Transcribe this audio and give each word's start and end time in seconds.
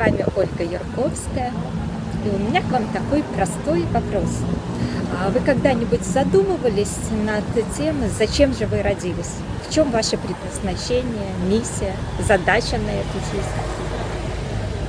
вами 0.00 0.24
Ольга 0.34 0.64
Ярковская. 0.64 1.52
И 2.24 2.28
у 2.28 2.38
меня 2.38 2.62
к 2.62 2.70
вам 2.70 2.86
такой 2.88 3.22
простой 3.22 3.84
вопрос. 3.92 4.30
А 5.12 5.28
вы 5.28 5.40
когда-нибудь 5.40 6.02
задумывались 6.04 6.96
над 7.26 7.44
тем, 7.76 7.96
зачем 8.18 8.54
же 8.54 8.66
вы 8.66 8.82
родились? 8.82 9.34
В 9.68 9.74
чем 9.74 9.90
ваше 9.90 10.16
предназначение, 10.16 11.32
миссия, 11.46 11.94
задача 12.26 12.78
на 12.78 12.90
эту 12.90 13.18
жизнь? 13.30 13.46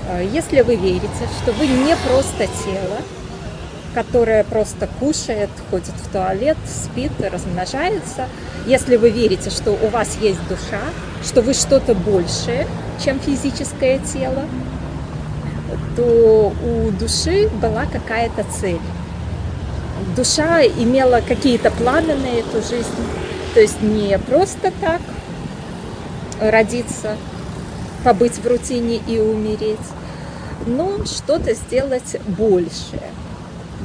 А 0.10 0.22
если 0.22 0.62
вы 0.62 0.76
верите, 0.78 1.28
что 1.42 1.52
вы 1.54 1.68
не 1.68 1.96
просто 2.08 2.48
тело, 2.64 2.98
которое 3.94 4.46
просто 4.46 4.88
кушает, 5.00 5.50
ходит 5.70 5.90
в 5.90 6.12
туалет, 6.14 6.58
спит, 6.66 7.12
размножается, 7.20 8.30
если 8.66 8.96
вы 8.96 9.10
верите, 9.10 9.50
что 9.50 9.72
у 9.72 9.88
вас 9.90 10.18
есть 10.22 10.40
душа, 10.48 10.82
что 11.22 11.42
вы 11.42 11.54
что-то 11.54 11.96
большее, 11.96 12.66
чем 13.04 13.20
физическое 13.20 14.00
тело, 14.00 14.46
то 15.96 16.54
у 16.64 16.92
души 16.92 17.50
была 17.62 17.86
какая-то 17.86 18.46
цель. 18.60 18.80
Душа 20.16 20.64
имела 20.64 21.22
какие-то 21.22 21.72
планы 21.72 22.16
на 22.16 22.28
эту 22.28 22.62
жизнь. 22.62 22.88
То 23.54 23.60
есть 23.60 23.82
не 23.82 24.18
просто 24.18 24.72
так 24.82 25.02
родиться, 26.40 27.18
побыть 28.04 28.40
в 28.40 28.48
рутине 28.48 29.02
и 29.08 29.20
умереть, 29.20 29.78
но 30.66 31.06
что-то 31.06 31.54
сделать 31.54 32.18
большее. 32.26 33.12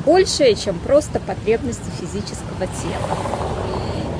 Большее, 0.05 0.55
чем 0.55 0.79
просто 0.79 1.21
потребности 1.21 1.91
физического 2.01 2.67
тела. 2.67 3.19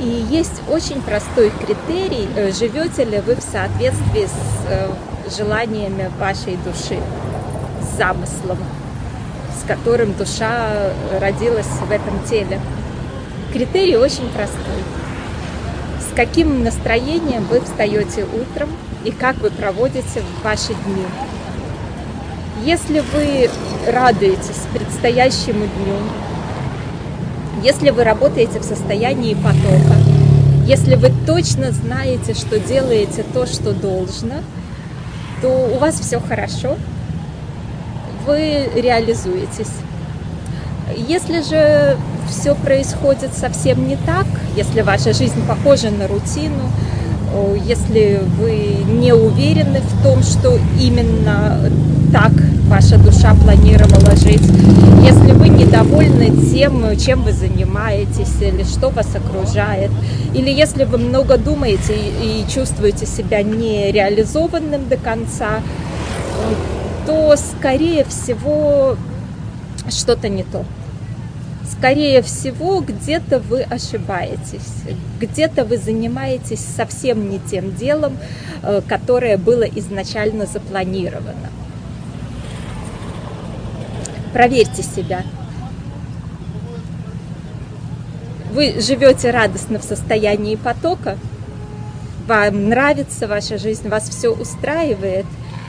И 0.01 0.27
есть 0.31 0.63
очень 0.69 1.01
простой 1.01 1.51
критерий, 1.51 2.29
э, 2.37 2.53
живете 2.53 3.05
ли 3.05 3.19
вы 3.21 3.37
в 3.37 3.41
соответствии 3.41 4.27
с 4.27 4.67
э, 4.69 4.91
желаниями 5.37 6.11
вашей 6.19 6.57
души, 6.57 7.01
замыслом, 7.97 8.59
с 9.59 9.67
которым 9.67 10.15
душа 10.15 10.91
родилась 11.21 11.67
в 11.67 11.91
этом 11.91 12.23
теле. 12.29 12.61
Критерий 13.53 13.97
очень 13.97 14.29
простой. 14.31 14.83
С 16.01 16.15
каким 16.15 16.63
настроением 16.63 17.45
вы 17.45 17.61
встаете 17.61 18.25
утром 18.25 18.71
и 19.05 19.11
как 19.11 19.37
вы 19.39 19.51
проводите 19.51 20.23
ваши 20.43 20.75
дни. 20.75 21.05
Если 22.65 23.01
вы 23.01 23.51
радуетесь 23.87 24.63
предстоящему 24.73 25.67
дню, 25.67 25.99
если 27.63 27.91
вы 27.91 28.05
работаете 28.05 28.61
в 28.61 28.65
состоянии 28.65 29.35
потока, 29.35 29.95
если 30.67 30.97
вы 30.97 31.13
точно 31.27 31.71
знаете, 31.71 32.35
что 32.35 32.59
делаете 32.59 33.25
то, 33.33 33.47
что 33.47 33.73
должно, 33.73 34.35
то 35.41 35.49
у 35.49 35.79
вас 35.79 36.01
все 36.01 36.19
хорошо, 36.19 36.77
вы 38.27 38.69
реализуетесь. 38.75 39.73
Если 40.97 41.43
же 41.43 41.97
все 42.29 42.55
происходит 42.55 43.35
совсем 43.35 43.87
не 43.89 43.97
так, 43.97 44.27
если 44.57 44.83
ваша 44.83 45.13
жизнь 45.13 45.47
похожа 45.47 45.91
на 45.91 46.07
рутину, 46.07 46.71
если 47.65 48.21
вы 48.39 48.79
не 48.87 49.13
уверены 49.13 49.81
в 49.81 50.03
том, 50.03 50.23
что 50.23 50.59
именно 50.81 51.71
так 52.13 52.33
ваша 52.69 52.99
душа 52.99 53.35
планировала 53.35 54.17
жить, 54.17 54.49
если 55.03 55.33
вы 55.33 55.49
недовольны 55.49 56.31
тем, 56.51 56.97
чем 56.99 57.23
вы 57.23 57.33
занимаетесь 57.33 58.41
или 58.41 58.63
что 58.63 58.89
вас 58.91 59.09
окружает, 59.15 59.91
или 60.35 60.51
если 60.51 60.85
вы 60.85 60.99
много 60.99 61.37
думаете 61.37 61.95
и 61.95 62.45
чувствуете 62.53 63.07
себя 63.07 63.43
нереализованным 63.43 64.89
до 64.89 64.97
конца, 64.97 65.61
то, 67.07 67.37
скорее 67.37 68.05
всего, 68.05 68.97
что-то 69.89 70.29
не 70.29 70.43
то. 70.43 70.65
Скорее 71.71 72.23
всего, 72.23 72.81
где-то 72.81 73.41
вы 73.41 73.63
ошибаетесь, 73.63 74.85
где-то 75.21 75.65
вы 75.65 75.79
занимаетесь 75.79 76.61
совсем 76.61 77.29
не 77.29 77.39
тем 77.39 77.75
делом, 77.75 78.17
э, 78.63 78.81
которое 78.87 79.37
было 79.37 79.65
изначально 79.65 80.47
запланировано. 80.47 81.51
Проверьте 84.33 84.83
себя. 84.83 85.25
Вы 88.53 88.81
живете 88.81 89.31
радостно 89.31 89.79
в 89.79 89.83
состоянии 89.83 90.57
потока, 90.57 91.19
вам 92.27 92.69
нравится 92.69 93.29
ваша 93.29 93.59
жизнь, 93.59 93.89
вас 93.89 94.09
все 94.09 94.31
устраивает, 94.31 95.27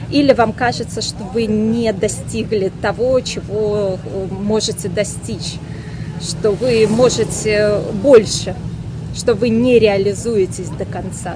или 0.10 0.34
вам 0.34 0.54
кажется, 0.54 1.02
что 1.02 1.24
вы 1.24 1.46
не 1.46 1.92
достигли 1.94 2.72
того, 2.82 3.20
чего 3.22 3.98
э, 4.04 4.28
можете 4.32 4.90
достичь 4.90 5.60
что 6.22 6.52
вы 6.52 6.88
можете 6.90 7.80
больше, 8.02 8.56
что 9.16 9.34
вы 9.36 9.50
не 9.50 9.80
реализуетесь 9.80 10.70
до 10.70 10.86
конца. 10.86 11.36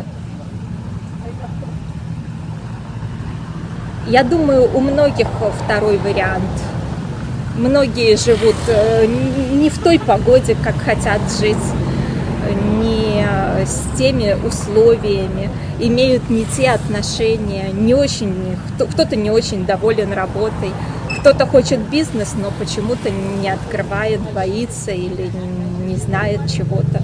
Я 4.08 4.24
думаю, 4.24 4.70
у 4.76 4.80
многих 4.80 5.28
второй 5.64 5.98
вариант. 5.98 6.44
Многие 7.58 8.16
живут 8.18 8.56
э, 8.68 9.06
не 9.06 9.70
в 9.70 9.78
той 9.78 10.00
погоде, 10.00 10.56
как 10.64 10.76
хотят 10.78 11.22
жить, 11.40 11.58
с 13.66 13.98
теми 13.98 14.36
условиями, 14.46 15.50
имеют 15.80 16.30
не 16.30 16.46
те 16.46 16.72
отношения, 16.72 17.70
не 17.74 17.94
очень, 17.94 18.56
кто-то 18.78 19.16
не 19.16 19.32
очень 19.32 19.66
доволен 19.66 20.14
работой, 20.14 20.72
кто-то 21.20 21.46
хочет 21.46 21.80
бизнес, 21.90 22.34
но 22.36 22.52
почему-то 22.60 23.10
не 23.10 23.50
открывает, 23.50 24.20
боится 24.34 24.92
или 24.92 25.30
не 25.86 25.96
знает 25.96 26.42
чего-то. 26.50 27.02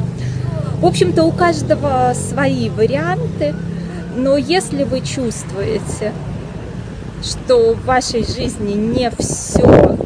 В 0.80 0.86
общем-то, 0.86 1.24
у 1.24 1.32
каждого 1.32 2.14
свои 2.14 2.70
варианты, 2.70 3.56
но 4.16 4.38
если 4.38 4.84
вы 4.84 5.02
чувствуете, 5.02 6.14
что 7.24 7.74
в 7.74 7.86
вашей 7.86 8.24
жизни 8.24 8.74
не 8.74 9.12
все 9.18 9.98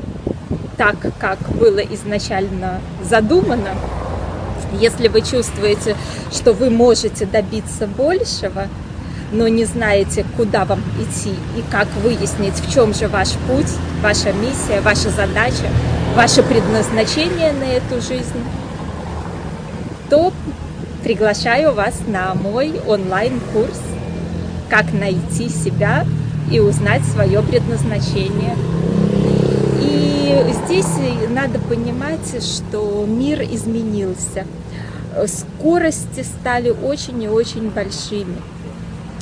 так, 0.77 0.95
как 1.19 1.37
было 1.51 1.79
изначально 1.79 2.79
задумано, 3.03 3.69
если 4.79 5.07
вы 5.07 5.21
чувствуете, 5.21 5.95
что 6.31 6.53
вы 6.53 6.69
можете 6.69 7.25
добиться 7.25 7.87
большего, 7.87 8.67
но 9.31 9.47
не 9.47 9.65
знаете, 9.65 10.25
куда 10.35 10.65
вам 10.65 10.81
идти 10.99 11.33
и 11.57 11.63
как 11.71 11.87
выяснить, 12.03 12.55
в 12.55 12.71
чем 12.71 12.93
же 12.93 13.07
ваш 13.07 13.29
путь, 13.47 13.71
ваша 14.01 14.33
миссия, 14.33 14.81
ваша 14.81 15.09
задача, 15.09 15.69
ваше 16.15 16.43
предназначение 16.43 17.53
на 17.53 17.63
эту 17.63 18.01
жизнь, 18.01 18.43
то 20.09 20.33
приглашаю 21.03 21.73
вас 21.73 22.01
на 22.07 22.33
мой 22.35 22.73
онлайн-курс 22.85 23.79
«Как 24.69 24.93
найти 24.93 25.49
себя 25.49 26.05
и 26.51 26.59
узнать 26.59 27.03
свое 27.05 27.41
предназначение». 27.41 28.55
Здесь 30.65 30.87
надо 31.29 31.59
понимать, 31.59 32.43
что 32.43 33.05
мир 33.07 33.41
изменился. 33.41 34.45
Скорости 35.27 36.23
стали 36.23 36.69
очень 36.69 37.21
и 37.21 37.27
очень 37.27 37.69
большими. 37.69 38.37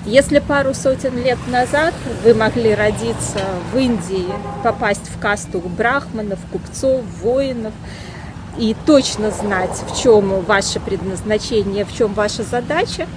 Если 0.05 0.39
пару 0.39 0.73
сотен 0.73 1.17
лет 1.17 1.39
назад 1.47 1.93
вы 2.23 2.33
могли 2.33 2.73
родиться 2.73 3.39
в 3.73 3.77
Индии, 3.77 4.27
попасть 4.63 5.09
в 5.09 5.19
касту 5.19 5.59
брахманов, 5.59 6.39
купцов, 6.51 7.01
воинов 7.21 7.73
и 8.57 8.75
точно 8.85 9.31
знать, 9.31 9.81
в 9.87 10.01
чем 10.01 10.41
ваше 10.41 10.79
предназначение, 10.79 11.85
в 11.85 11.95
чем 11.95 12.13
ваша 12.13 12.43
задача, 12.43 13.07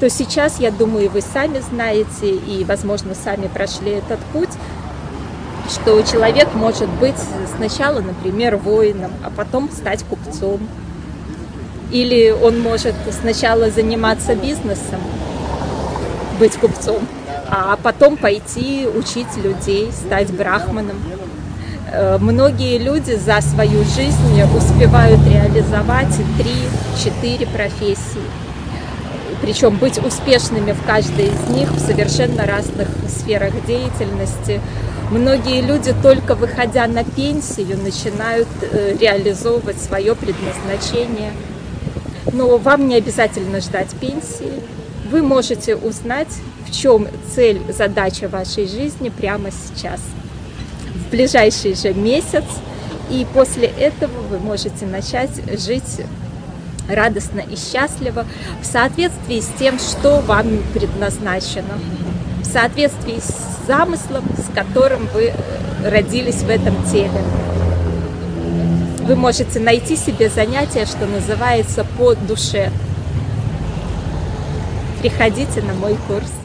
то 0.00 0.08
сейчас, 0.08 0.60
я 0.60 0.70
думаю, 0.70 1.10
вы 1.10 1.20
сами 1.20 1.58
знаете 1.58 2.30
и, 2.30 2.64
возможно, 2.64 3.14
сами 3.14 3.48
прошли 3.48 3.90
этот 3.90 4.20
путь, 4.32 4.50
что 5.68 6.00
человек 6.02 6.54
может 6.54 6.88
быть 6.88 7.16
сначала, 7.56 8.00
например, 8.00 8.56
воином, 8.56 9.12
а 9.24 9.30
потом 9.30 9.70
стать 9.70 10.04
купцом. 10.04 10.60
Или 11.90 12.30
он 12.30 12.60
может 12.60 12.94
сначала 13.20 13.70
заниматься 13.70 14.34
бизнесом, 14.34 15.00
быть 16.38 16.54
купцом, 16.56 17.00
а 17.48 17.78
потом 17.82 18.16
пойти 18.16 18.86
учить 18.86 19.36
людей, 19.42 19.90
стать 19.92 20.30
брахманом. 20.30 20.96
Э, 21.90 22.18
многие 22.18 22.78
люди 22.78 23.12
за 23.12 23.40
свою 23.40 23.84
жизнь 23.84 24.42
успевают 24.54 25.20
реализовать 25.26 26.14
3-4 26.98 27.48
профессии. 27.50 28.28
Причем 29.40 29.76
быть 29.76 29.98
успешными 29.98 30.72
в 30.72 30.82
каждой 30.84 31.28
из 31.28 31.48
них 31.48 31.70
в 31.70 31.78
совершенно 31.78 32.44
разных 32.44 32.88
сферах 33.08 33.52
деятельности. 33.66 34.60
Многие 35.10 35.62
люди, 35.62 35.94
только 36.02 36.34
выходя 36.34 36.86
на 36.86 37.04
пенсию, 37.04 37.78
начинают 37.82 38.48
э, 38.60 38.96
реализовывать 38.98 39.80
свое 39.80 40.14
предназначение. 40.14 41.32
Но 42.32 42.58
вам 42.58 42.88
не 42.88 42.96
обязательно 42.96 43.60
ждать 43.60 43.88
пенсии 44.00 44.62
вы 45.10 45.22
можете 45.22 45.76
узнать, 45.76 46.28
в 46.66 46.70
чем 46.70 47.08
цель, 47.34 47.60
задача 47.72 48.28
вашей 48.28 48.68
жизни 48.68 49.08
прямо 49.08 49.50
сейчас, 49.50 50.00
в 50.94 51.10
ближайший 51.10 51.74
же 51.74 51.94
месяц. 51.94 52.44
И 53.10 53.26
после 53.32 53.68
этого 53.68 54.20
вы 54.28 54.38
можете 54.38 54.84
начать 54.84 55.30
жить 55.58 56.02
радостно 56.88 57.40
и 57.40 57.56
счастливо 57.56 58.26
в 58.60 58.66
соответствии 58.66 59.40
с 59.40 59.48
тем, 59.58 59.78
что 59.78 60.20
вам 60.20 60.62
предназначено, 60.74 61.78
в 62.42 62.44
соответствии 62.44 63.18
с 63.20 63.66
замыслом, 63.66 64.24
с 64.36 64.54
которым 64.54 65.08
вы 65.12 65.32
родились 65.84 66.42
в 66.42 66.48
этом 66.48 66.74
теле. 66.90 67.22
Вы 69.02 69.16
можете 69.16 69.60
найти 69.60 69.96
себе 69.96 70.28
занятие, 70.28 70.84
что 70.86 71.06
называется, 71.06 71.86
по 71.96 72.14
душе. 72.14 72.70
Приходите 75.00 75.62
на 75.62 75.72
мой 75.74 75.96
курс. 76.08 76.37